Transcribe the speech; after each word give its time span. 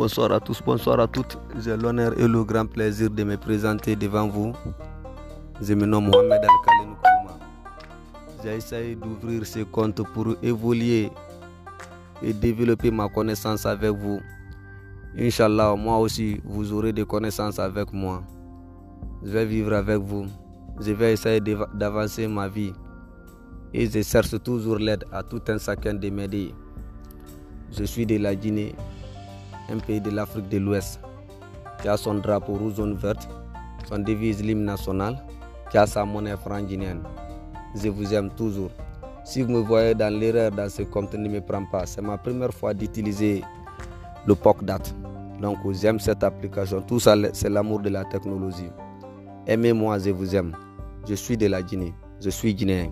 bonsoir 0.00 0.32
à 0.32 0.40
tous, 0.40 0.62
bonsoir 0.64 0.98
à 0.98 1.06
toutes. 1.06 1.36
J'ai 1.58 1.76
l'honneur 1.76 2.18
et 2.18 2.26
le 2.26 2.42
grand 2.42 2.64
plaisir 2.64 3.10
de 3.10 3.22
me 3.22 3.36
présenter 3.36 3.94
devant 3.96 4.26
vous. 4.26 4.54
Je 5.60 5.74
me 5.74 5.84
nomme 5.84 6.06
Mohamed 6.06 6.40
Al-Khalil. 6.40 6.94
J'ai 8.42 8.56
essayé 8.56 8.94
d'ouvrir 8.94 9.44
ce 9.44 9.58
compte 9.58 10.02
pour 10.14 10.36
évoluer 10.42 11.10
et 12.22 12.32
développer 12.32 12.90
ma 12.90 13.10
connaissance 13.10 13.66
avec 13.66 13.90
vous. 13.90 14.20
Inch'Allah, 15.18 15.76
moi 15.76 15.98
aussi, 15.98 16.40
vous 16.44 16.72
aurez 16.72 16.94
des 16.94 17.04
connaissances 17.04 17.58
avec 17.58 17.92
moi. 17.92 18.22
Je 19.22 19.32
vais 19.32 19.44
vivre 19.44 19.74
avec 19.74 19.98
vous. 19.98 20.24
Je 20.80 20.92
vais 20.92 21.12
essayer 21.12 21.42
d'avancer 21.74 22.26
ma 22.26 22.48
vie. 22.48 22.72
Et 23.74 23.86
je 23.86 24.00
cherche 24.00 24.42
toujours 24.42 24.78
l'aide 24.78 25.04
à 25.12 25.22
tout 25.22 25.42
un 25.48 25.58
chacun 25.58 25.92
de 25.92 26.08
m'aider. 26.08 26.54
Je 27.70 27.84
suis 27.84 28.06
de 28.06 28.16
la 28.16 28.34
Guinée, 28.34 28.74
un 29.70 29.78
pays 29.78 30.00
de 30.00 30.10
l'Afrique 30.10 30.48
de 30.48 30.58
l'Ouest, 30.58 31.00
qui 31.80 31.88
a 31.88 31.96
son 31.96 32.14
drapeau 32.14 32.54
rouge 32.54 32.74
zone 32.74 32.94
verte, 32.94 33.28
son 33.88 33.98
devise 33.98 34.42
l'hymne 34.42 34.64
national, 34.64 35.24
qui 35.70 35.78
a 35.78 35.86
sa 35.86 36.04
monnaie 36.04 36.36
franc 36.36 36.62
guinéenne. 36.62 37.02
Je 37.74 37.88
vous 37.88 38.12
aime 38.12 38.30
toujours. 38.30 38.70
Si 39.24 39.42
vous 39.42 39.52
me 39.52 39.60
voyez 39.60 39.94
dans 39.94 40.12
l'erreur 40.12 40.50
dans 40.50 40.68
ce 40.68 40.82
compte, 40.82 41.14
ne 41.14 41.28
me 41.28 41.40
prends 41.40 41.64
pas. 41.64 41.86
C'est 41.86 42.02
ma 42.02 42.18
première 42.18 42.52
fois 42.52 42.74
d'utiliser 42.74 43.42
le 44.26 44.34
POCDAT. 44.34 44.80
Donc 45.40 45.58
j'aime 45.72 46.00
cette 46.00 46.24
application. 46.24 46.82
Tout 46.82 47.00
ça, 47.00 47.14
c'est 47.32 47.48
l'amour 47.48 47.80
de 47.80 47.90
la 47.90 48.04
technologie. 48.04 48.70
Aimez-moi, 49.46 49.98
je 49.98 50.10
vous 50.10 50.34
aime. 50.34 50.54
Je 51.08 51.14
suis 51.14 51.36
de 51.36 51.46
la 51.46 51.62
Guinée. 51.62 51.94
Je 52.20 52.28
suis 52.28 52.54
guinéen. 52.54 52.90